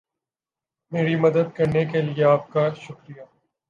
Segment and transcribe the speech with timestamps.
[0.91, 3.23] میری مدد کرنے کے لئے آپ کا شکریہ